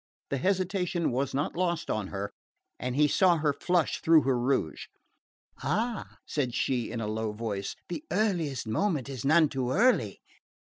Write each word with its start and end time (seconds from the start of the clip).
The 0.31 0.39
hesitation 0.39 1.11
was 1.11 1.35
not 1.35 1.55
lost 1.55 1.91
on 1.91 2.07
her 2.07 2.33
and 2.79 2.95
he 2.95 3.07
saw 3.07 3.35
her 3.37 3.53
flush 3.53 4.01
through 4.01 4.23
her 4.23 4.35
rouge. 4.35 4.87
"Ah," 5.61 6.17
said 6.25 6.55
she 6.55 6.89
in 6.89 6.99
a 6.99 7.07
low 7.07 7.33
voice, 7.33 7.75
"the 7.87 8.03
earliest 8.11 8.65
moment 8.67 9.09
is 9.09 9.23
none 9.23 9.47
too 9.47 9.69
early! 9.69 10.19